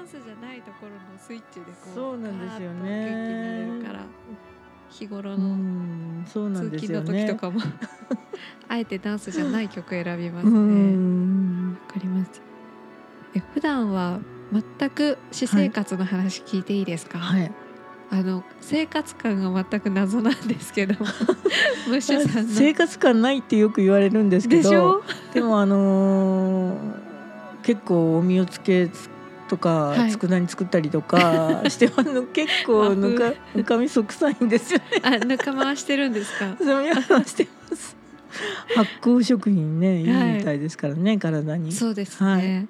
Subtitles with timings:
[0.00, 3.04] ダンスじゃないところのスイッチでこうそうなんですよね。
[3.04, 4.06] 元気になれるから
[4.88, 7.60] 日頃うの通勤の時とかも
[8.68, 10.56] あえてダンスじゃない曲選びますうね。
[10.56, 12.40] わんかります。
[13.34, 14.20] え普段は
[14.78, 17.52] 全く私生活の話聞いていいですか、はい。
[18.10, 20.94] あの生活感が全く謎なんですけど
[21.88, 22.52] ムッシュさんの。
[22.52, 25.04] 生活感ないってよく言われるんですけど
[25.34, 27.10] でもあのー
[27.62, 28.88] 結構お身をつけ
[29.50, 30.10] とか、はい。
[30.12, 34.84] 佃煮作ったりとか してあの結構ぬかぬかみそ臭いんですよね。
[35.02, 36.56] あぬか回してるんですか？
[36.62, 36.64] そ
[37.18, 37.96] うしてます。
[38.76, 40.04] 発酵食品ねい。
[40.04, 40.06] い
[40.38, 41.72] みたいですからね、体に。
[41.72, 42.68] そうですね、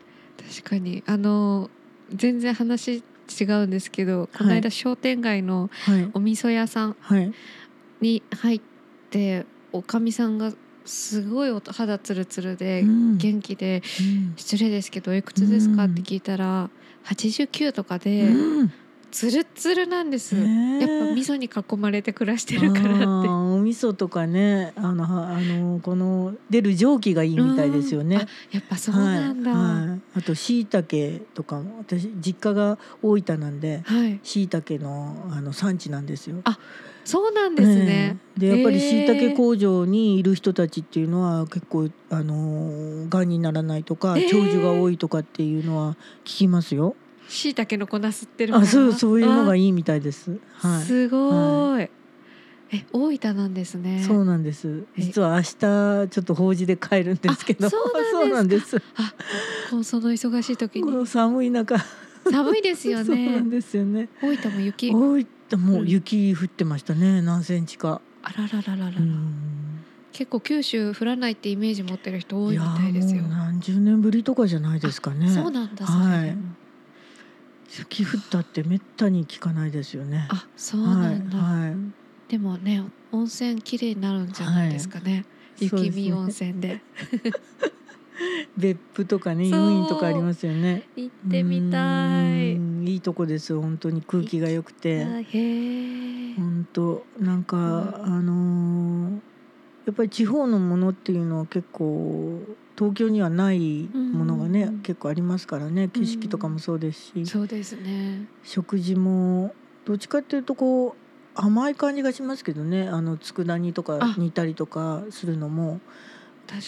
[0.59, 1.03] 確かに。
[1.07, 1.71] あの
[2.15, 3.03] 全然話
[3.41, 6.11] 違うんですけどこの間商店街のはい。
[6.15, 7.33] お味噌屋さんはい。
[8.01, 8.61] に入っ
[9.11, 10.53] ておかみさんが
[10.85, 13.17] すごいお肌ツルツルでうん。
[13.19, 14.35] 元気でうん。
[14.37, 15.85] 失礼ですけどおいくつですか？
[15.85, 16.71] うんって聞いたら
[17.07, 18.73] 89とかでうん
[19.11, 20.79] ツルツルなんです、ね。
[20.79, 23.29] えやっぱ味噌に囲まれて暮らしてるからあって。
[23.29, 28.27] ーお味噌とかねあのはあのこの出る蒸気がいいみたいですよね。
[28.53, 29.51] やっぱそうなんだ。
[29.51, 36.37] はいはい、あと椎茸とかも私実家が大分なんではい、椎茸のあの産地なんですよ。
[36.45, 36.59] あ
[37.05, 46.95] そうなんですね、ええでやっぱり椎茸工場にいる人たちっていうのは結構あのがんにならないとかええ長寿が多いとかっていうのは聞きますよ。
[47.31, 50.41] 椎茸の粉吸ってるあそうそういうのがいいいみたいです。
[50.55, 50.83] はい。
[50.83, 51.83] すごい、
[52.73, 54.03] え大分なんですね。
[54.03, 54.85] そうなんです。
[54.99, 55.03] え。
[55.03, 57.79] 実は明日ちょっと法事で帰るんですけど、あそ
[58.25, 58.83] うなんです。
[58.97, 59.15] あ
[59.71, 60.83] こうその忙しい時に。
[60.83, 61.77] この寒い中、
[62.29, 64.09] 寒いですよそうなねんですよね。
[64.21, 64.91] 大分も雪。
[64.91, 65.25] 大
[65.57, 68.01] 分もう雪降ってましたね、何センチか。
[68.25, 69.85] あらららららら、うん。
[70.13, 73.19] 結構九州降らないってイメージ持ってる人多いみたいですよ。
[73.19, 75.29] やもう何十年ぶりとかじゃないですかね。
[75.29, 76.37] そうなんだ、はい
[77.71, 80.27] 雪降ったってめったに聞かないですよね。
[80.31, 81.77] あそうなんだ、はい、はい。
[82.29, 82.83] でもね
[83.13, 85.25] 温泉綺麗になるんじゃないですかね、
[85.57, 86.81] そうですね雪見温泉で。
[88.57, 90.83] 別府とかね、湯院とかありますよね。
[90.97, 91.79] 行ってみた
[92.37, 92.55] い。
[92.55, 95.05] うんいいとこです本当に空気が良くて。
[96.37, 98.05] 本当なんか、うん。
[98.05, 99.30] あのー
[99.87, 102.41] やっぱり地方のものっていうのは結構
[102.77, 104.79] 東京にはないものがね、うん。
[104.81, 105.89] 結構ありますからね。
[105.89, 108.27] 景色とかもそうですし、そうですね。
[108.43, 109.55] 食事も
[109.85, 110.95] どっちかっていうとこう
[111.35, 112.89] 甘い感じがしますけどね。
[112.89, 114.15] あの佃煮とかあ。
[114.19, 115.81] 煮たりとかするのも。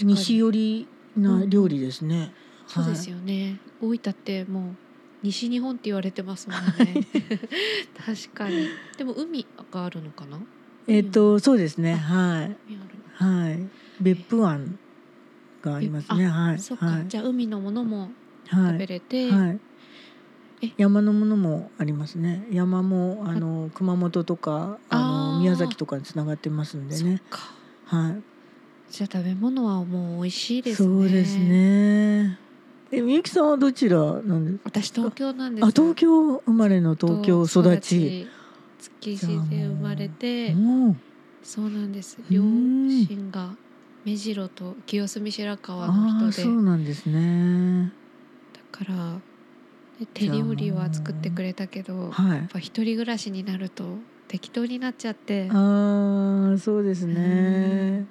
[0.03, 2.33] 西寄りな料理ですね。
[2.67, 4.65] そうですよ、よね、大分ってもう
[5.23, 7.07] 西日本って言われてますもんね。
[8.07, 8.69] 確かに。
[8.97, 10.39] でも海があるのかな？
[10.87, 11.95] えっ、とそうですね。
[11.95, 12.57] はい
[13.23, 13.69] はい
[14.01, 14.79] 別府湾
[15.63, 18.11] がありますねはいそっか、はいじゃあ海のものも
[18.49, 19.61] はい食べれて、はい
[20.63, 20.73] え？
[20.77, 22.47] 山のものもありますね。
[22.53, 27.21] 山もあの熊本とかあの宮崎とかにつながってますんでね。
[27.31, 27.41] か
[27.87, 28.23] はい。
[28.93, 32.39] じゃあ食べ物はもう美味しいですねそうですね。
[32.93, 34.63] え、みゆきさんはどちらなんですか？
[34.65, 38.29] 私東京なんですあ、東京生まれの東京育ち。
[39.01, 40.97] 築地で生まれても
[41.43, 43.55] そうなんですう両ん親が
[44.05, 45.59] 目白と清澄白う。
[45.59, 47.93] 河の人でそうなんですね。
[48.53, 49.19] だから
[50.01, 52.43] で手料理は作ってくれたけどやはいっ。
[52.49, 53.85] ぱ一人暮らしになると
[54.29, 58.07] 適当になっちゃってああ、そうですね。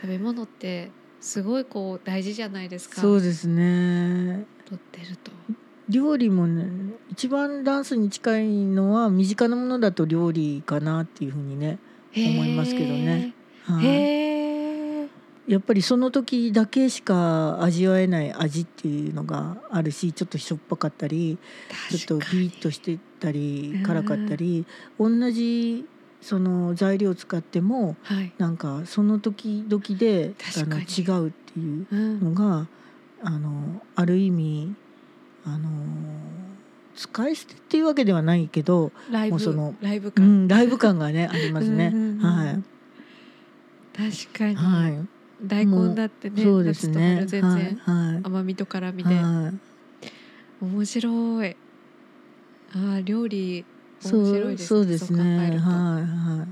[0.00, 0.90] 食べ物って
[1.20, 4.46] すごいこう大事じゃないですかそうですね。
[4.64, 5.30] 取ってると
[5.88, 6.66] 料理もね
[7.10, 11.78] 一番ダンスに近いのは身近なものだと料理かなっていうふうにね、
[12.26, 13.34] 思いますけどね。
[13.64, 15.52] はい。
[15.52, 21.38] やっぱりその時だけしか味わえない味っていうのがあるしちょっとしょっぱかったり
[21.90, 23.82] ちょっとビーッとしてたりうん。
[23.82, 24.66] 辛かったり
[24.98, 25.86] 同じ
[26.20, 32.20] その材料を使ってもはい、なんかその時々であの違うっていううん。
[32.20, 32.66] のが
[33.22, 34.74] あのある意味
[35.44, 35.70] あの
[36.98, 41.94] 使い捨てっていうわけではないけど、ライブもうそのうライブ感、ん、ライブ感がね ありますね。
[42.20, 42.62] はい、
[43.96, 45.06] 確かに、はい、
[45.46, 47.24] 大根だってねそうですね。
[47.24, 48.20] 全然はい、はい。
[48.24, 50.64] 甘みと辛みで、はい。
[50.64, 51.56] 面白い。
[52.72, 53.64] あー料理
[54.04, 55.50] 面白いですねそうですね。
[55.52, 55.62] ると。
[55.64, 56.46] は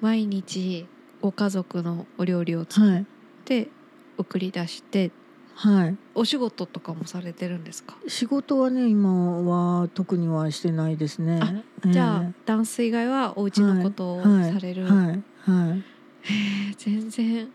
[0.00, 0.86] 毎日
[1.20, 3.06] ご家族のお料理をい作っはい。
[3.44, 3.68] て
[4.16, 5.10] 送り出して
[5.56, 5.96] はい。
[6.14, 11.40] お仕事とかもされてるんですか、仕事はね今は特にはしてないですね。
[11.42, 15.22] あじゃあダンス以外はお家のことをはいされる、はい。
[15.50, 15.78] はい。
[15.78, 16.32] へ
[16.72, 17.48] え全然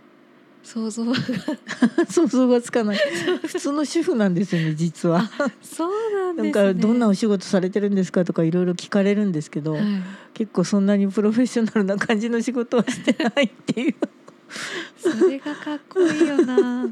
[0.64, 1.14] 想像が。
[2.10, 2.98] 想像がつかない。
[3.46, 5.30] 普通の主婦なんですよね実は。
[5.62, 6.64] そうなんですね。
[6.64, 9.84] なんかどんなお仕事されてるんですかとかいろいろ聞かれるんですけど、はい。
[10.34, 13.96] 結構そんなにプロフェッショナルな感じの仕事はしてないっていう。
[14.98, 16.90] それがかっこいいよな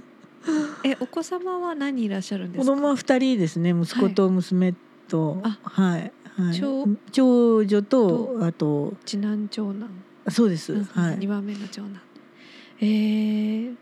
[0.86, 2.72] えお子様は何人いらっしゃるんですか？
[2.72, 3.72] 子供は2人ですね。
[3.72, 4.74] 息子と娘
[5.08, 5.40] と。
[5.44, 5.58] あ。
[5.64, 6.60] はい、はい。
[6.60, 6.88] 長。
[7.12, 8.08] 長女と
[8.40, 8.94] とあと。
[9.06, 9.90] 次男長男。
[10.30, 12.02] そうです、は2い番目の長男。
[12.82, 13.76] えー、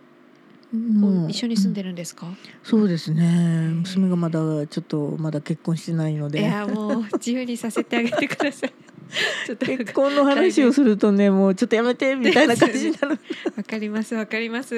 [0.74, 1.30] もう。
[1.30, 2.28] 一緒に住んでるんですか、
[2.64, 3.70] そうですね。
[3.74, 8.74] 娘がまだちょっとまだ結婚してないのいでやもう自由にさせてあげてください。
[9.46, 13.20] ちょっと結婚の話をするとねもうちょっとやめてみたいな感じになる。
[13.58, 14.76] わかりますわかります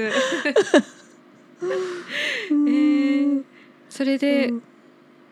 [2.51, 3.43] えうんー、
[3.89, 4.61] それでうん。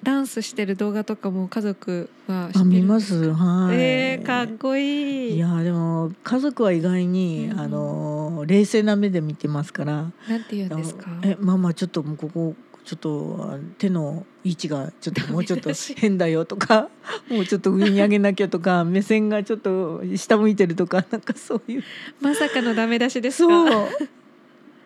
[0.04, 3.32] ダンスしてる動画とかも家族はあ見ます。
[3.34, 3.76] はい。
[3.78, 5.36] えー、かっこいい。
[5.36, 9.94] いやでも家族は意外に、うんあの冷静な目で見てますから。
[10.30, 11.10] なんて言うんですか？
[11.24, 16.90] えママちょっともうここちょっとあ手の位置がちょっと もうちょっと変だよとか
[17.30, 21.84] もうちょっと上に上げなきゃとか目線がちょっと下向いてるとかなんかそういう。
[22.22, 23.50] まさかのダメ出しですか？
[23.72, 23.88] そう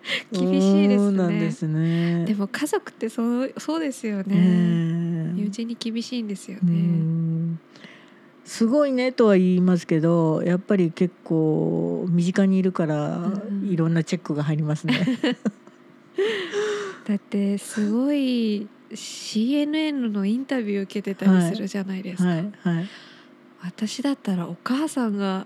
[0.31, 1.17] 厳しいですね。
[1.17, 2.25] なんですね。
[2.25, 5.33] でも家族ってそうそうですよえね、え。
[5.35, 7.59] 友人に厳しいんですようね、ん。
[8.45, 13.31] すごいねとは言いますけどやっぱり結構身近にいるから、
[13.63, 15.05] いろんなチェックが入りますね。
[17.07, 22.87] だってすごい CNN のインタビュー受けてたりするじゃないですか、はいはい。
[23.63, 25.45] 私だったらお母さんが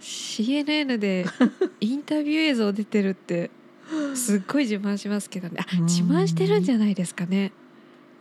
[0.00, 1.26] CNN で
[1.80, 3.50] インタビュー映像出てるって
[4.14, 5.56] すっごい自慢しますけどね。
[5.58, 5.84] あうん。
[5.84, 7.52] 自慢してるんじゃないですかね。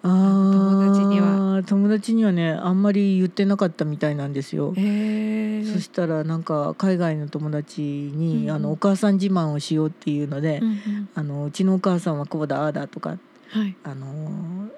[0.01, 1.63] あー友達には。
[1.65, 4.73] 友達にはねあんまり言ってなかったみたいなんですよ。
[4.75, 8.51] へえそしたらなんか海外の友達に、うんうん。
[8.51, 11.09] あのお母さん自慢をしようっていうので、うんうん。
[11.15, 13.17] あのうちのお母さんはこうだああだとか
[13.49, 13.75] はい。
[13.83, 14.69] あの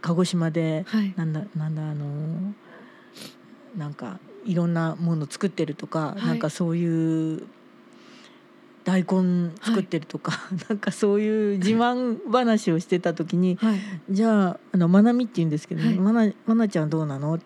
[0.00, 1.14] 鹿児島ではい。
[1.16, 2.54] なんだなんだあの
[3.76, 6.26] なんかいろんなもの作ってるとか、はい。
[6.26, 7.42] なんかそういう
[8.84, 10.32] 大根作ってるとか、
[10.68, 13.78] なんかそういう自慢話をしてた時にはい。
[14.10, 15.94] じゃああのまなみって言うんですけど、はい。
[15.94, 17.40] まなまなちゃんどうなのっ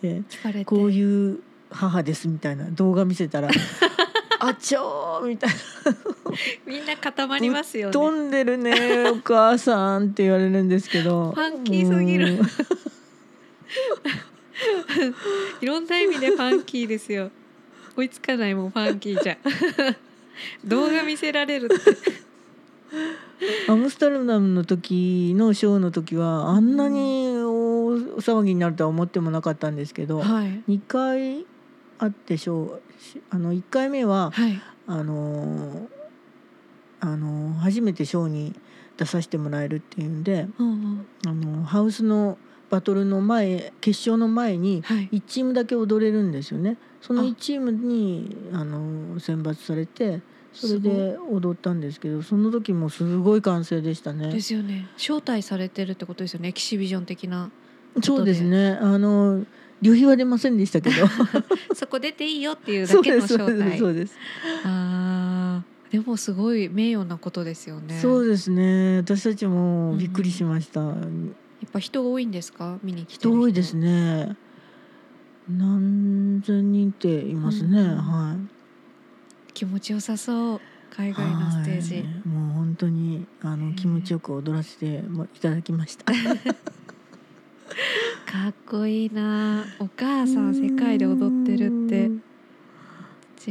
[0.00, 1.40] て聞こういう
[1.70, 3.48] 母ですみたいな動画見せたら
[4.40, 5.54] あちょーみたいな。
[6.66, 7.92] みんな固まりますよね。
[7.92, 11.32] 飛んでるねお母さんって言われるんですけど。
[11.32, 12.34] ファンキーすぎる。
[12.34, 12.44] うん。
[15.60, 17.30] いろんな意味でファンキーですよ。
[17.96, 19.38] 追いつかないもんファンキーじゃ
[20.64, 22.24] 動画見せられるって。
[23.68, 30.62] アムステルダムの時のショーの時はあんなに大騒ぎになるとは思ってもなかったんですけど、はい。
[30.68, 31.44] 2回
[31.98, 34.60] あってショーしあの1回目ははい。
[34.86, 35.88] あの
[37.00, 38.54] あの初めてショーに
[38.96, 41.06] 出させてもらえるっていうんでうんうん。
[41.26, 42.38] あのハウスの
[42.70, 45.08] バトルの前決勝の前にはい。
[45.12, 46.76] 1チームだけ踊れるんですよね。
[47.06, 47.24] そのあ。
[47.24, 50.22] 1チームにあの選抜されて
[50.52, 54.40] それで踊ったんですけどその時もすごい歓声でしたでね。
[54.40, 54.88] すよね。
[54.96, 56.48] 招待されてるってことですよね。
[56.48, 57.50] エキシビジョン的な。
[58.02, 58.78] そうですね。
[58.80, 59.44] あの
[59.82, 60.94] 旅費は出ませんでしたけど。
[61.74, 63.78] そこ出ていいよっていうだそうけのですそうです招待。
[63.78, 64.16] そうです。
[64.64, 65.92] あー。
[65.92, 67.98] でもすごい名誉なことですよね。
[68.00, 68.98] そうですね。
[68.98, 70.96] 私たちもびっくりしました、やっ
[71.72, 72.78] ぱ人が多いんですか？
[72.82, 74.36] 見に来てる人多いですね
[75.48, 77.96] 何千人っていますね、うん。
[77.96, 78.36] はい。
[79.52, 80.60] 気持ちよさそう。
[80.90, 82.04] 海外のステージ、はい。
[82.28, 86.04] もう本当にあの気持ちよく踊らせてもいただきました。
[86.14, 86.20] か
[88.48, 89.64] っこいいな。
[89.80, 92.10] お母さん世界で踊ってるって。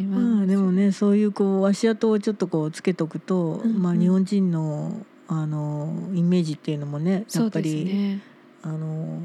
[0.01, 3.83] まあでもねそういうこう足跡をちょっとこうつけとくと、うんうん。
[3.83, 8.21] まあ日本人のあのイメージっていうのもねやっぱり、ね。
[8.63, 9.21] あの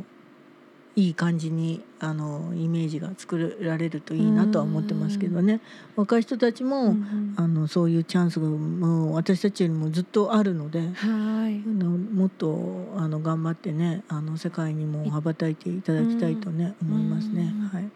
[0.99, 5.61] いい感じにあのイメージが作られるといいなとは思ってますけどね。
[5.95, 7.35] 若い人たちも、うんうん。
[7.37, 10.81] あのそういうチャンスがもう私たちよりもずっとあるので。
[10.81, 10.89] はい。
[10.91, 17.55] あのもっとあの頑張ってねあの世界にも羽ばたいていただきたいとね、思いますね。
[17.57, 17.69] うん。
[17.69, 17.89] はい、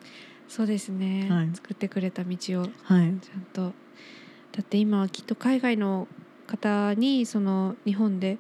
[0.47, 1.51] そうですね、はい。
[1.53, 2.37] 作ってくれた道を。
[2.39, 3.21] ちはい、ゃん
[3.53, 3.73] とだ
[4.61, 6.07] って今はきっと海外の
[6.47, 8.39] 方にその日本で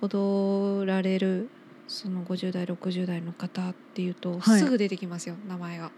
[0.00, 1.48] 踊られる
[1.86, 5.90] その50代60代の方っていうと、はいすぐ出てきますよ名前が。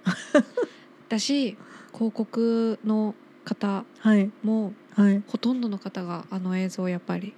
[1.09, 1.57] だし
[1.93, 3.15] 広告の
[3.45, 5.23] 方はい、もはい。
[5.27, 7.35] ほとんどの方があの映像をやっぱり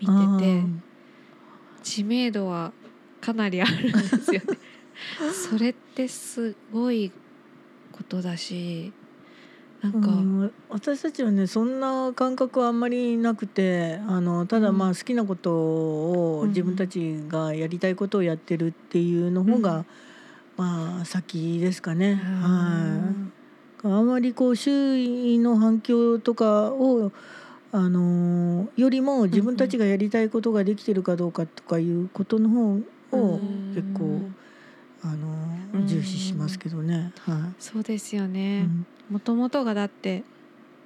[0.00, 0.64] 見てて
[1.82, 2.72] 知名度は
[3.20, 4.58] かなりあるんですよね。
[5.32, 7.12] それってすごい
[7.92, 8.92] ことだし
[9.82, 14.94] なんか、うん私たちはねそんな感覚はあんまりなくてあのただまあうん。
[14.94, 19.86] 好きなことをうん自分たちがやりたいことをやってるっていうの方が、うん。
[20.56, 22.20] まあ先ですかね。
[22.22, 23.32] うん。
[23.82, 27.12] はい、あまりこう周囲の反響とかを
[27.72, 32.76] あのよりも自分たちがやりたいことができてるかどうかとかいうことの方を
[33.12, 33.72] うん。
[33.74, 34.22] 結構
[35.02, 35.80] あうん。
[35.82, 37.12] の重視しますけどね。
[37.20, 38.66] はそうですよい、ね。
[39.08, 39.14] うん。
[39.14, 40.22] もともとがだって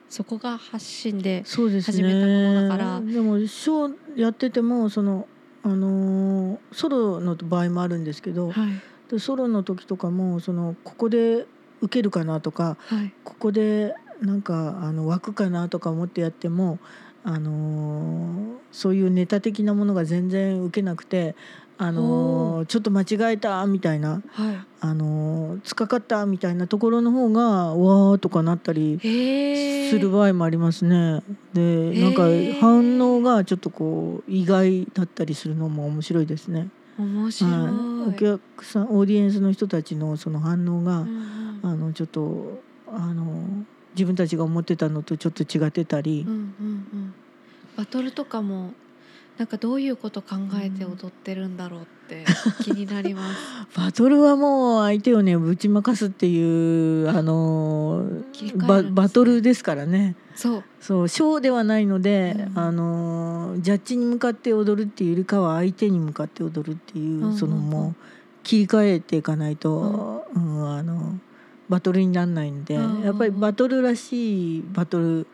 [0.08, 1.42] そこが発信で。
[1.44, 1.62] 始
[2.02, 3.00] めたものだから。
[3.00, 5.26] でもショーやっててもその
[5.62, 8.68] あのーソロの場合もあるんですけど、はい。
[9.10, 11.46] でソロの時とかもそのここで
[11.80, 13.12] 受けるかなとかはい。
[13.24, 16.78] ここでなんかあの枠かなとか思ってやっても、
[17.24, 21.36] あのーそういうネタ的なものが全然受けなくて、
[21.76, 24.56] あのーちょっと間違えたみたいな、はい。
[24.80, 31.22] あのーつかかったみたいなところの方がわーとかなったりする場合もありますね。
[31.52, 32.22] でなんか
[32.60, 36.68] 反応がちょっとこう意外だったりするのも面白いですね。
[36.98, 37.58] 面白い、は
[38.06, 41.60] い、お客さんオーディエンスの人たちのその反応が、うんうん。
[41.62, 43.64] あのちょっとあの
[43.94, 46.24] 自分たちが思ってたのとちょっと違ってたり。
[46.26, 46.42] うん、うんう
[46.96, 47.14] ん。
[47.76, 48.72] バトルとかも
[49.38, 52.24] なんかどういうこと考えて踊ってるんだろうって
[52.62, 53.38] 気になります。
[53.76, 58.52] バトルはもう相手をねぶちまかすっていうあのね。
[58.92, 60.14] バトルですからね。
[60.36, 60.64] そう。
[60.80, 62.58] そうショーではないので、うん。
[62.58, 67.36] あのジャッジに向かって踊るっていうよりかは相手に向かって踊るっていう、うんうんうん。
[67.36, 68.02] そのもう
[68.44, 70.68] 切り替えていかないと、うん。
[70.68, 71.18] あの
[71.68, 73.02] バトルにならないんで、うんうんうん。
[73.02, 75.26] やっぱりバトルらしいバトル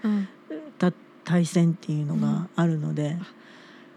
[1.24, 3.16] 対戦っていうのがあるので、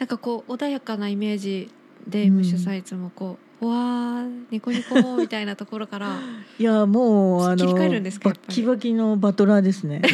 [0.03, 1.72] なんかこう穏やかなイメージ
[2.05, 6.17] でうんムッシュさんいつもこう「うわーニコニコ」みたいなところから
[6.60, 10.01] いやもうあの切り替えるんですかバキバキのバトラーですね。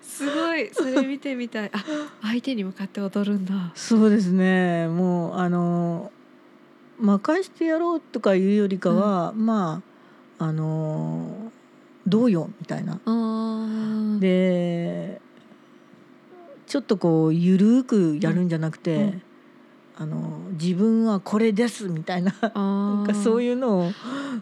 [0.00, 1.84] すごいそれ見てみたいあ
[2.22, 3.72] 相手に向かって踊るんだ。
[3.74, 6.10] そうですねもうあの
[6.98, 9.82] 任してやろうとかいうよりかは、ま
[10.38, 11.52] ああの
[12.06, 12.98] どうよみたいな。
[14.18, 15.20] で
[16.66, 19.22] ちょっとこうゆるーくやるんじゃなくて、うん。
[19.98, 23.92] あの自分はこれですみたいなあなんかそうういうのを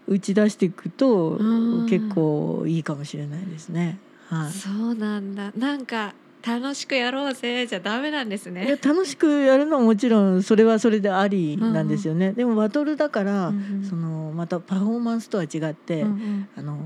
[0.08, 1.86] 打ち出していくとうん。
[1.88, 3.98] 結構いいかもしれないですね。
[4.28, 4.52] はい。
[4.52, 5.52] そうなんだ。
[5.56, 6.14] なんか
[6.46, 8.78] 楽しくやろうぜじゃダメなんですいやね。
[8.82, 13.84] 楽しくやるのはもちろんそれはそれでありなんですよね、でもバトルだから、うんうん。
[13.88, 16.48] そのまたパフォーマンスとは違って、うんうん。
[16.56, 16.78] あの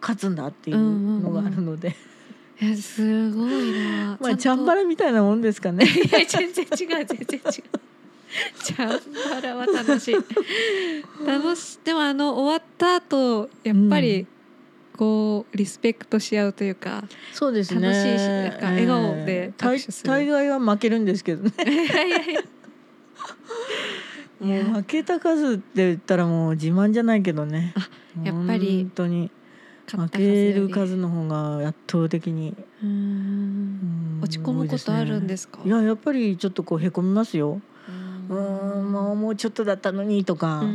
[0.00, 1.96] 勝つんだっていうのがあるので、
[2.62, 4.16] いやすごいな。
[4.20, 5.84] まあチャンバララみたいなもんですかね。
[5.84, 7.42] いや全然違う全然違う。
[8.62, 8.88] チャン
[9.30, 10.14] バラは楽しい。
[11.26, 14.28] 楽しでもあの終わった後やっぱり
[14.96, 17.02] こうリスペクトし合うというか。
[17.32, 17.80] そうですね。
[17.80, 21.52] 楽しいしなんか笑顔で大握手する大概は負けるんですけどね。
[24.38, 27.74] もう負けた数って言ったらもう自慢じゃないけどね。
[27.76, 27.88] あ
[28.22, 29.32] やっぱり本当に
[29.90, 32.54] 負ける数の方が圧倒的に、
[34.22, 35.60] 落ち込むことあるんですか？
[35.64, 37.60] いややっぱりちょっとこうへこみますよ。
[38.30, 38.92] うん。
[38.92, 40.60] もうもうちょっとだったのにとか。
[40.60, 40.70] ううん。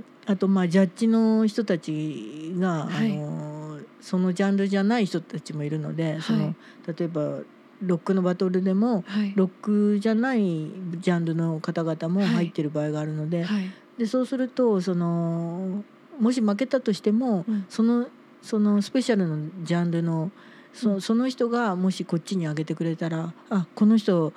[0.00, 3.12] んあとまあジャッジの人たちが、はい。
[3.12, 6.54] あのそのジャンルじゃない人たちもいるので、その
[6.86, 7.40] 例えば
[7.82, 9.32] ロックのバトルでもはい。
[9.36, 12.28] ロックじゃないジャンルの方々もはい。
[12.30, 13.70] 入ってる場合があるので,、はい。
[13.98, 15.84] でそうするとその
[16.18, 17.66] もし負けたとしても、うん。
[17.68, 18.06] その
[18.42, 20.30] そのスペシャルのジャンルの
[20.72, 21.00] そ,、うん。
[21.00, 24.32] その人がもしこっちに上げてくれたらあこの人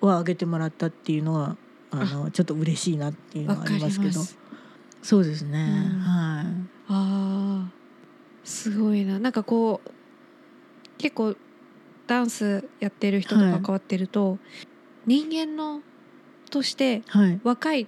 [0.00, 1.56] は上げてもらったっていうのは
[1.90, 4.20] あのちょっと嬉しいなっていうのはありりますけど。
[5.02, 6.00] そうですね、うん。
[6.00, 6.46] はい。
[6.88, 7.70] ああ
[8.44, 9.18] すごいな。
[9.18, 9.90] なんかこう
[10.98, 11.36] 結構
[12.06, 13.52] ダンスやってる人とはい。
[13.52, 14.38] 関わってると、
[15.06, 15.80] 人間の
[16.50, 17.40] としてはい。
[17.42, 17.86] 若い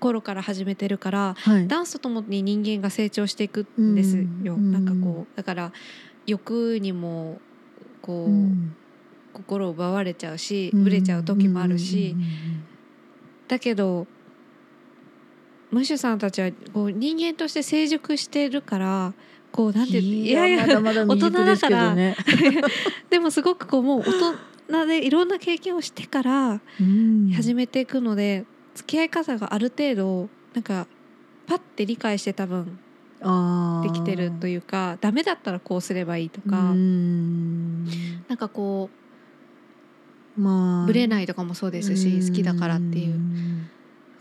[0.00, 1.68] 頃から始めてるからはい。
[1.68, 4.72] ダンスとともに人間が成長していくんですよ、うん。
[4.72, 5.72] なんかこうだから
[6.26, 7.40] 欲にも
[8.02, 8.76] こう、うん。
[9.32, 12.16] 心を奪われちゃうしぶれちゃう時もあるし、
[13.46, 14.08] だけど
[15.70, 19.14] ムッシュさんたちはこう人間として成熟してるから
[19.52, 21.44] こうなんていいやいややまだまだ未熟
[23.08, 24.34] で もすごくこうもう大
[24.68, 27.30] 人でいろんな経験をしてからうん。
[27.32, 30.86] 始めていくので、付き合い方がある程度なんか
[31.46, 32.78] パッて理解して多分
[33.82, 37.84] できてるというかダメだったらこうすればいいとうか、ん。
[38.28, 38.88] なんかこ
[40.36, 40.84] まあ。
[40.84, 43.18] うぶれないとかもそうですし好きだからっていう。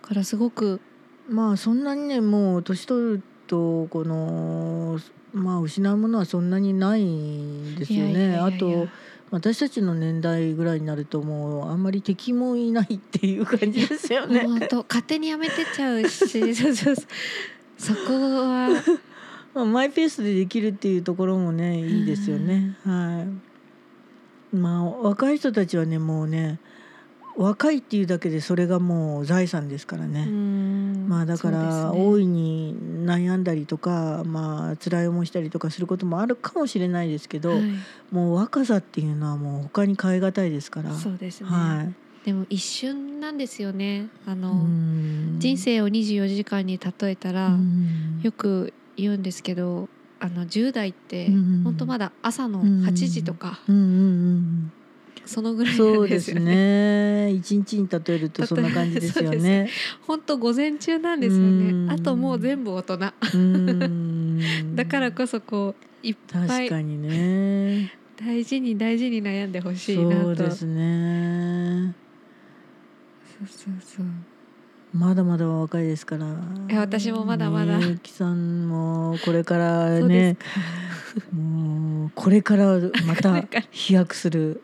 [0.01, 0.81] だからすごく
[1.29, 4.99] まあそんなにねもう年取るとこの
[5.33, 8.37] まあ失うものはそんなにないんですよね。
[8.37, 8.87] あと
[9.31, 14.41] 私たちの年代ぐらいになるともうあんまり敵もいないっていう感じですよね。
[14.41, 16.95] 本当勝手にやめてっちゃうしそうそうそう
[17.77, 18.69] そこは
[19.53, 22.77] まあ、マイペースでできるっていうところもねいいですよね。
[22.83, 23.25] は
[24.53, 24.55] い。
[24.55, 26.59] まあ若い人たちはねもうね
[27.39, 30.25] 若いっていうだけでそれがもう財産ですからね。
[30.25, 37.53] まあだから大いいに悩んだりとかまあ辛い思いしたりとかすることもあるかもしれないですけど、
[38.11, 40.93] もう若さっていうのはもう他に変え難いですから。
[40.93, 42.25] そうですね、はい。
[42.25, 44.09] でも一瞬なんですよね。
[44.27, 45.37] あの、うん。
[45.39, 48.19] 人生を24時間に例えたら、うん。
[48.21, 49.87] よく言うんですけど
[50.19, 51.63] あの10代ってうん。
[51.63, 52.83] 本当まだ朝のうん。
[52.83, 54.71] 8時とか、うんうんうん
[55.29, 56.41] そのぐらいそなんでうですね。
[56.41, 57.31] ね。
[57.33, 59.69] 一日に例えるとそんな感じですよね。
[60.07, 61.93] 本当午前中なんですようんね。
[61.93, 63.13] あともう全部大人。
[63.35, 64.39] うん
[64.75, 67.93] だからこそこういっぱい確かにね。
[68.17, 70.23] 大事に大事に悩んでほしいなと。
[70.23, 71.93] そうですね。
[73.37, 74.05] そうそうそう。
[74.91, 76.25] まだまだ若いですから。
[76.69, 80.37] いや私もまだまだねゆきさんもこれからね。
[81.31, 84.63] もうこれからまた 飛躍する。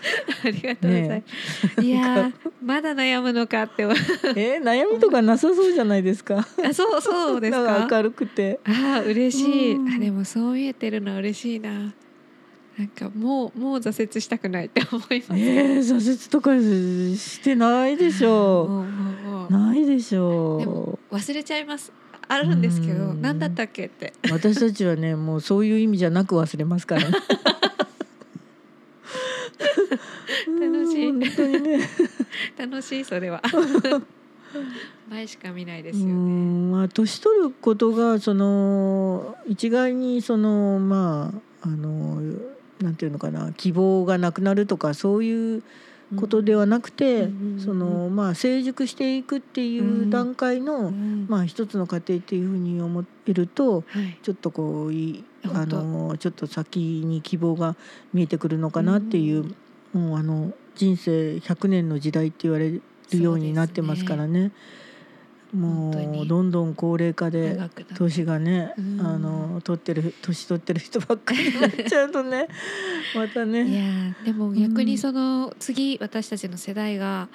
[0.44, 1.82] ありがとうございます。
[1.82, 3.82] いやーまだ悩むのかって。
[4.36, 6.46] え悩みとかなさそうじゃないですか。
[6.64, 7.86] あそうそうですか？
[7.90, 8.60] 明るくて。
[8.64, 11.70] ああ嬉しい、うんあでもそう見えてるのは嬉しいな
[12.78, 21.92] なんかもうもう挫折したくないって思います、えー、挫折とかしてないでしょもうないでしょでも忘れちゃいます
[22.28, 24.32] あるんですけどうん何だったっけってう。
[24.32, 27.16] 私たちはねもうそういう意味じゃなく忘れますからね。
[29.90, 31.08] 楽しい。
[31.08, 31.80] うん本当にね。
[32.58, 33.42] 楽しいそれは。
[35.08, 36.12] 前しか見ないですうよね。
[36.12, 36.70] ん。
[36.70, 42.20] まあ年取ることがその一概にそのまああの
[42.80, 45.62] なんていうのかな希望がなくなるとかそういう
[46.16, 54.18] ことではなくて、うんそのまあ成熟していくっていう段階の、うんまあ一つの過程っていうふうに思えるとはい。
[54.22, 57.76] ちょっとこういあのちょっと先に希望が
[58.12, 59.54] 見えてくるのかなっていう、
[59.92, 64.52] もうあの人生100年の時代って言われるようになってますからね。
[65.52, 67.58] もうどんどん高齢化で
[67.96, 69.00] 年がね、うん。
[69.00, 72.46] あの取ってる年取ってる人ばっかりになっちゃうとね
[73.16, 73.58] またいね。
[73.58, 77.28] やーでも逆にその次私たちの世代が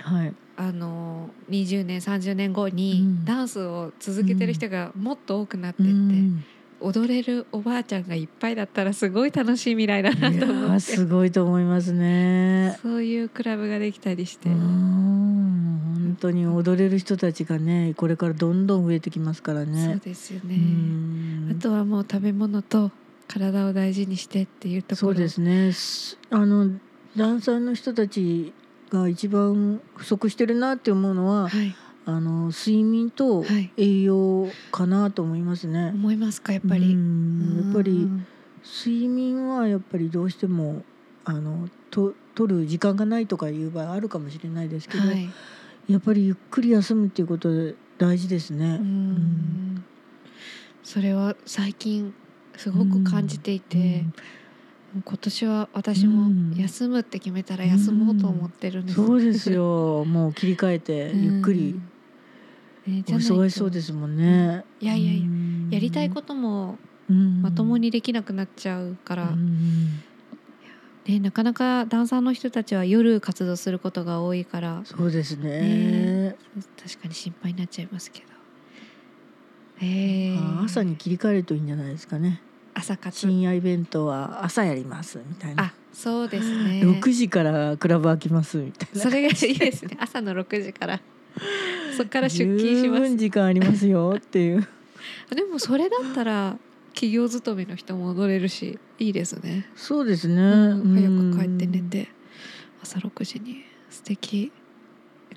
[0.00, 3.24] はい、あの20年30年後にうん。
[3.24, 6.44] ダンスを続けてる人がもっと多くなってうって、ん
[6.80, 10.80] 踊れるおばあちゃんがいっぱいだったらすごい楽しい未来だいなと思って。
[10.80, 12.78] すごいと思いますね。
[12.82, 15.08] そういうクラブができたりして、うん
[15.94, 20.00] 本当に踊れる人たちがねこれからどんどん増えてきますからそうね。
[20.04, 21.56] ですようね、ん。
[21.58, 22.90] あとはもう食べ物と
[23.28, 25.08] 体を大事にしてっていうところ。
[25.08, 25.72] そうですね。
[25.72, 26.70] すあの
[27.16, 28.52] ダンサーの人たち
[28.90, 31.74] が一番不足してるなって思うのははい
[32.08, 33.70] あの睡眠とはい。
[33.76, 35.90] 栄養かなと思いますね。
[35.94, 37.62] 思いますかやっぱり、うん。
[37.64, 38.26] やっぱりうん
[38.64, 40.82] 睡眠はやっぱりどうしても
[41.24, 45.28] あのと取る時間がないとかいう場合あるかもしれないですけど、はい。
[45.88, 47.50] やっぱりゆっくり休むっていうこと
[47.98, 48.78] 大事ですうね。
[48.78, 49.84] ん。
[50.82, 52.14] それは最近
[52.56, 54.04] すごく感じていて、
[55.04, 60.04] 今年は私も休むって決めたら休もうと思ってるんです、そうですよ。
[60.06, 61.78] もう切り替えてゆっくり。
[62.88, 64.64] うん、ねお忙しそうですすもんね。
[64.80, 65.68] いやいやいやうん。
[65.70, 67.42] やりたいこともうん。
[67.42, 69.34] まともにできなくなっちゃうから、
[71.06, 74.82] なかなかダンサーの人たちは夜活動することが多いから。
[74.84, 75.60] そうですね。
[76.28, 76.36] ね。
[76.76, 78.26] 確かに心配になっちゃいますけど、
[79.80, 80.60] えー。
[80.60, 82.42] あ朝に切り替えるといいんじゃないですかね。
[82.74, 83.18] 朝活。
[83.18, 85.64] 深夜イベントは朝やりますみたいな。
[85.64, 85.74] あ。
[85.92, 86.82] そうですね。
[86.86, 89.00] 6時からクラブ開きますみたいな。
[89.00, 89.96] それがいいですね。
[89.98, 91.00] 朝の6時から
[91.96, 94.66] そこから出勤し十ます分時間ありますよっていう。
[95.34, 96.58] でもそれだったら
[96.94, 100.34] 企業勤めの人も踊れるしいいですね、そうですね。
[100.42, 101.90] うん早く帰って寝うん。
[101.90, 102.08] て
[102.82, 104.52] 朝6時に素敵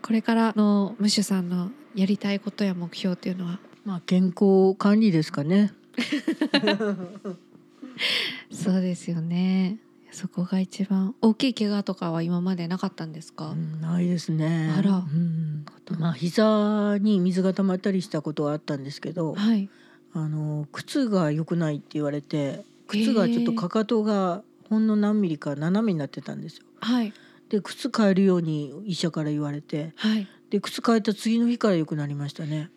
[0.01, 3.59] これからのムッシュさんのやりたいことや目標っていうのは？
[3.85, 5.73] まあ健康管理ですかね。
[8.51, 9.77] そうですよね
[10.11, 14.73] そこが一番大きい怪我とかは今までなかったんですか、うんないですね。
[14.77, 15.65] あらうん
[15.97, 19.69] まあ膝に水が溜まったりしたことはあったんですけど、はい
[20.13, 26.65] あの靴が良くないって言われて、靴がちょっとかかとがほんの何ミリか斜めになってたんですよ。
[26.81, 27.13] はい
[27.49, 32.69] で靴変えるように医者から言われて、はいで靴変えた次の日から良くなりましたね。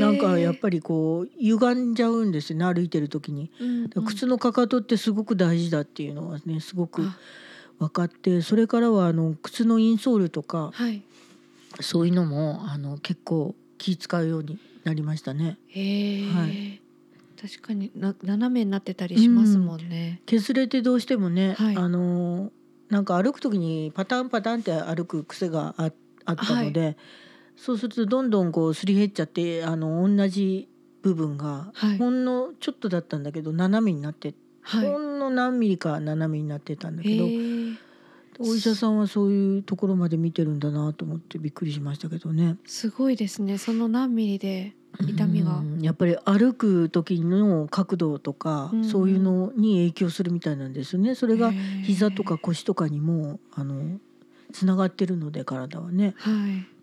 [0.00, 3.50] なんかやっぱりこう歪んじゃうんですよね歩いてる時に。
[3.60, 4.04] り、うんうん。
[4.04, 7.16] 靴のかかとってすごく大事だっていうのはねすごくあ。
[7.78, 11.02] 分かってそれからはあの靴のインソールとかはい。
[11.80, 15.58] そういうのもあの結構気使うようになりましたね。
[16.32, 16.80] はい。
[17.40, 21.76] 確かにな斜めになってたりしますもんね、削れてどうしてもね、はい。
[21.76, 22.50] あの
[22.88, 25.92] なんか歩く時にパタンパタンって歩く癖があ
[26.24, 26.96] あったので、
[27.58, 30.68] そうするとどんどんこうすり減っちゃってあの同じ
[31.02, 31.98] 部分が、はい。
[31.98, 34.88] ほんのちょっとだったんだけど斜めになって、はい。
[34.88, 37.24] ほんの何ミリか斜めになってたんだけど
[38.40, 42.56] お医者さんはそういうところまで見てるんだなと思ってびっくりしましたけどね。
[42.64, 43.58] すごいですね。
[43.58, 45.58] その何ミリで痛みが。
[45.58, 45.80] うん。
[45.80, 51.16] やっぱり歩く時の角度とか、うんそういうのに影響するみたいなんですよね。
[51.16, 51.50] それが
[51.82, 53.98] 膝とか腰とかにもあの
[54.52, 56.14] つながってるので体はね。
[56.18, 56.77] はい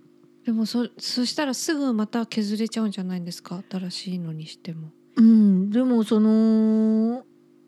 [0.46, 3.64] でもそそしたらすぐまた削れちゃうんじゃないんですか？
[3.70, 4.92] 新しいのにしても。
[5.16, 7.24] うん、でもその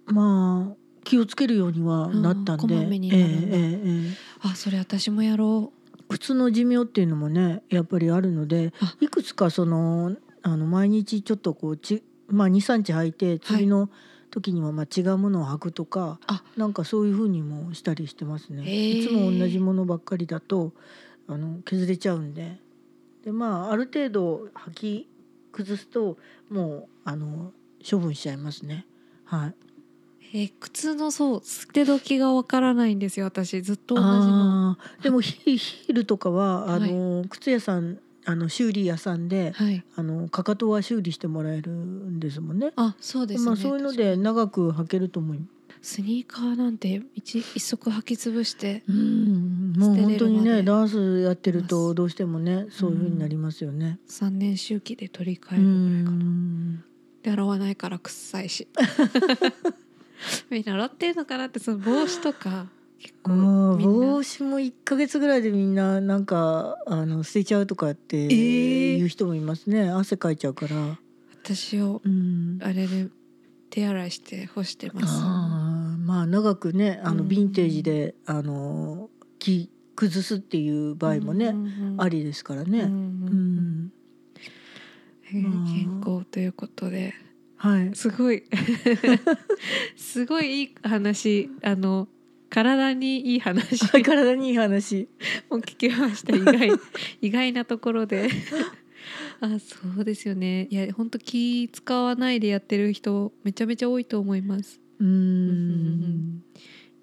[0.06, 3.58] まあ気をつけるようにはなったんで、うんこまめにええなるんだ。
[3.58, 5.74] ええええあそれ私もやろ
[6.10, 8.96] 靴の寿命っていうのもねやっぱりあるのであ。
[9.02, 13.90] いくつかそのあの毎日ちょっとこうち、まあ、23日履いて次の
[14.30, 16.44] 時にはまあ違うものを履くとか、あ。
[16.58, 18.64] なんかそういうふうにもしたりしてますね。
[18.64, 20.74] いつも同じものばっかりだと
[21.28, 22.60] あの削れちゃうんで
[23.28, 25.10] でまあある程度履き
[25.52, 26.18] 崩すと
[26.50, 27.52] もうあの
[27.90, 28.86] 処分しちゃいますね。
[29.26, 29.56] はい、う
[30.34, 33.62] えー靴のそう捨て時がわからないんですよ私。
[33.62, 34.78] ずっと同じの。
[35.04, 39.84] でもヒヒールとかはあの、靴屋さんあの修理屋さんではい。
[39.98, 42.72] あのかかとは修理してもらえるんですもんね。
[42.78, 45.57] あそうですね、まあそういうので長く履けると思います。
[45.82, 54.00] スニーカーなんて一一足履き潰してうん、もう本当にねダンスやってるとどうしてもねそういう風になりますよね。
[54.10, 56.84] 3年周期で取り替うえるぐらいかな、ん。
[57.24, 58.68] で洗わないから臭いし。
[60.50, 62.68] みんな洗ってるのかなってその帽子とか。
[63.00, 68.98] 結構帽子も1ヶ月ぐらいでみんななんかあの捨てちゃうとかってー。
[68.98, 71.00] いう人もいますね、汗かいちゃうから。
[71.44, 73.08] 私をうん、あれで
[73.78, 75.06] 手洗いして干してます。
[75.22, 77.30] あーまあ長くねあのうん。
[77.30, 82.80] ヴィンテージで、あの着崩すっていう場合もね、うんうんうんありですからね。
[82.80, 83.58] うんうんううん。
[83.86, 83.92] ん。
[85.28, 87.14] えー健康ということで。
[87.58, 87.92] はい。
[87.94, 88.46] すごい。
[89.96, 91.52] すごいいい話。
[91.62, 92.08] あの
[92.50, 93.78] 体にいい話。
[94.02, 95.08] 体にいい話。
[95.52, 96.36] も聞きました。
[96.36, 96.72] 意外。
[97.22, 98.28] 意外なところで
[99.42, 100.68] あそうですよね。
[100.70, 104.82] いや本当気使わないでやってる人めちゃめちゃ多いと思います。
[105.00, 105.08] うん。
[105.08, 106.44] ん。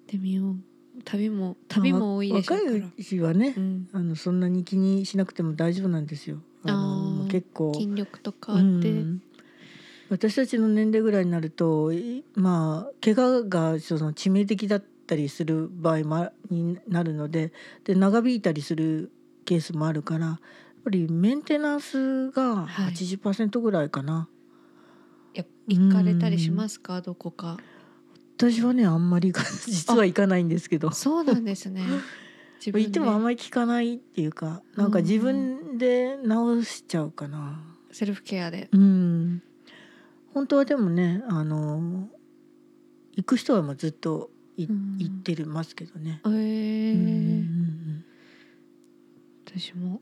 [0.07, 0.55] でみよう
[1.03, 6.39] 旅も旅も多いでしょうから、若いうちはね、うん、あのそんなに気にしなくても大丈夫なんですよ。
[6.63, 7.73] あの結構。
[7.73, 9.21] 筋力とかあって、うん。
[10.09, 17.51] 私たちの年齢ぐらいになるといまあ怪我がその致命的だったりする場合もあになるので
[17.85, 19.11] で長引いたりする
[19.45, 20.39] ケースもあるから
[20.85, 22.93] ぱりメンテナンスがはい。
[22.93, 24.29] 80%ぐらいかな、
[25.33, 27.01] や行かれたりしますか？
[27.01, 27.57] どこか。
[28.37, 29.33] 私はねあんまり
[29.65, 30.91] 実は行かないんですけど。
[30.91, 31.83] そうなんですね。
[32.59, 37.61] 自分で行ってもあんまり効かないっていうかなんか自分で直しちゃうかな。
[37.91, 38.69] セルフケアで。
[38.71, 39.41] うん、
[40.33, 42.09] 本当はでもねあの
[43.15, 44.97] 行く人はもうずっというん。
[44.99, 46.21] 行ってるますけどね。
[46.25, 46.41] えうんーう
[47.43, 48.05] ん。
[49.45, 50.01] 私も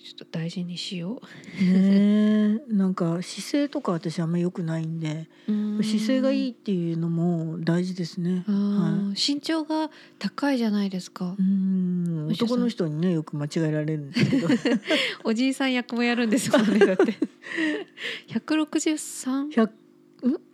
[0.00, 1.20] ちょっと大事にしよ
[1.60, 1.64] う。
[1.64, 2.72] んねえ。
[2.72, 8.44] なんか姿勢とか私あんまり良くないんでう姿勢がいいいっていうのも大事ですね。
[8.46, 11.34] は身長が高いじゃないですか。
[11.38, 12.28] うん。
[12.30, 14.48] 男の人にねよく間違えられるんですけど。
[15.24, 17.16] おじいさん役もやるんですもんね だって。
[18.28, 19.70] 163 100ん？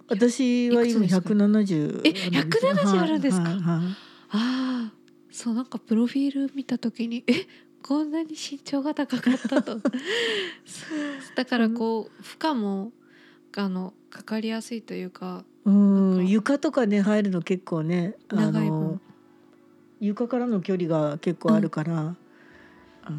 [0.09, 3.45] 私は今いくつですか？170え170あるんですか？
[3.45, 3.87] はいはいはい。
[4.31, 4.93] ああ
[5.31, 7.47] そうなんかプロフィール見た時にえ
[7.87, 9.79] こんなに身長が高かったと。
[9.79, 9.83] そ う
[11.37, 12.93] だからこう負荷も
[13.55, 15.45] あのかかりやすいというか。
[15.67, 18.71] うなん床とかね入るの結構ねあ長い
[20.01, 22.17] 床からの距離が結構あるから、
[23.03, 23.17] あの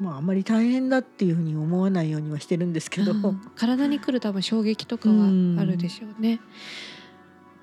[0.00, 3.40] まああんまり大変だっていうふうに思わないようにはしてるんですけど、うん。
[3.56, 5.26] 体に来る多分衝撃とかは
[5.58, 6.40] あるでしょうね。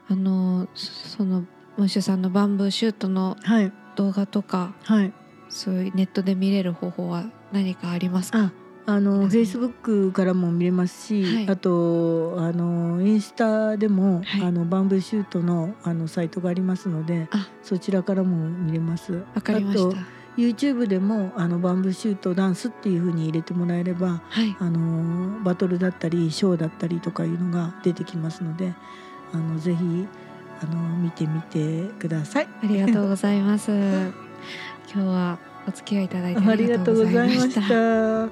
[0.09, 1.41] あのその
[1.75, 5.11] ムッシュさんのバンブーシュートのはい動画とかはい
[5.49, 8.39] そういうネットで見れる方法は何かありますか？
[8.39, 8.51] あ
[8.89, 19.25] あのフェイスブックからも見れますし、はいあとあのインスタでも、はいあのバンブーシュートのあのサイトがありますのであそちらからも見れます。
[19.35, 19.97] わかりました。
[20.37, 28.73] YouTube でもあのバンブーシュートダンスっていう風に入れてもらえればはいあのバトルだったりショーだったりとかいうのが出てきますので
[29.33, 30.07] あのぜひ
[30.61, 32.47] あの見てみてください。
[32.63, 33.71] ありがとうございます
[34.91, 37.67] 今日はお付き合いいただいてありがとうございまししたた。
[37.67, 38.31] ム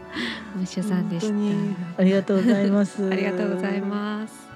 [0.62, 3.06] ッシュさんでした本当にありがとうございます。
[3.12, 4.48] ありがとうございます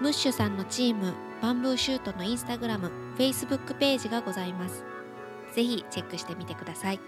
[0.00, 4.84] ムッシュさんのチームバンブーシュートのインスタグラム、フェイスブックページがございます。
[5.54, 7.00] ぜひチェックしてみてください。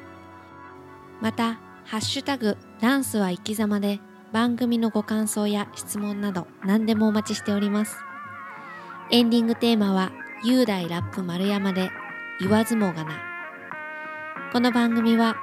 [1.21, 4.01] また、ハッシュタグダンスは生き様で
[4.33, 7.97] 番組のご感想や質問など何でもお待ちしております。
[9.11, 10.13] エンディングテーマは
[10.45, 11.91] 雄大ラップ丸山で
[12.39, 13.21] 言わずもがな。
[14.53, 15.37] この番組は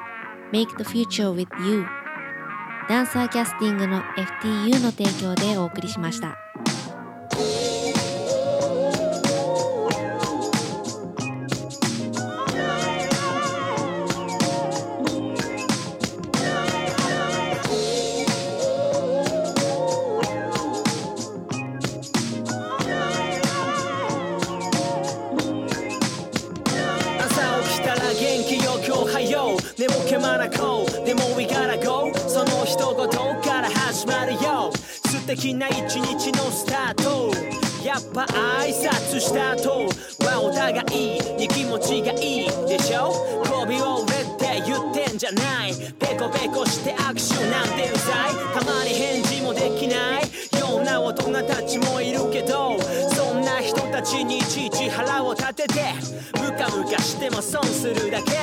[0.53, 1.85] Make the Future with You
[2.87, 4.01] ダンサーキャスティングの
[4.41, 6.46] FTU の提供でお送りしました。
[46.77, 48.35] して握手なんてうざい。
[48.53, 50.21] たまに返事もできない。
[50.59, 52.77] ような大人たちもいるけど
[53.15, 55.93] そんな人たちにいちいち腹を立てて
[56.39, 58.37] ムカムカしても損するだけ。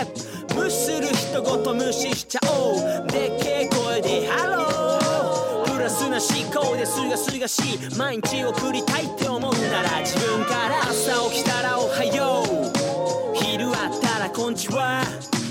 [0.55, 3.07] 無視する人ごと無視しちゃおう。
[3.09, 5.73] でっけえ声でハロー。
[5.73, 13.37] プラスな思考ですがすがしい毎日送りたいって思うなら自分から朝起きたらおはよう。
[13.37, 15.03] 昼あったらこんちは。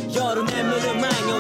[0.10, 1.33] 夜眠る前に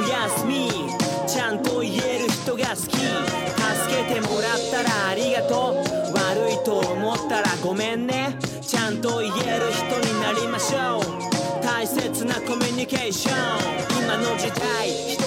[2.87, 2.97] き。
[2.97, 6.13] 助けてもらったらありがとう。
[6.13, 8.37] 悪いと思ったらごめんね。
[8.61, 11.63] ちゃんと言える人になりましょう。
[11.63, 14.03] 大切なコミュニケーション。
[14.03, 15.22] 今の時代。